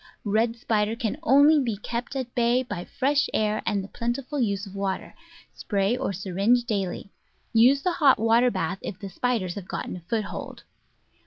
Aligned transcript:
Red 0.25 0.55
Spider 0.55 0.95
can 0.95 1.17
only 1.21 1.59
be 1.63 1.77
kept 1.77 2.15
at 2.15 2.33
bay 2.33 2.63
by 2.63 2.85
fresh 2.85 3.29
air 3.35 3.61
and 3.67 3.83
the 3.83 3.87
plentiful 3.87 4.39
use 4.39 4.65
of 4.65 4.73
water; 4.73 5.13
spray 5.53 5.95
or 5.95 6.11
syringe 6.11 6.63
daily. 6.63 7.11
Use 7.53 7.83
the 7.83 7.91
hot 7.91 8.17
water 8.17 8.49
bath 8.49 8.79
if 8.81 8.97
the 8.97 9.09
spiders 9.09 9.53
have 9.53 9.67
gotten 9.67 9.97
a 9.97 10.01
foothold. 10.09 10.63